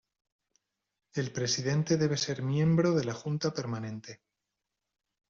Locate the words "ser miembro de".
2.17-3.03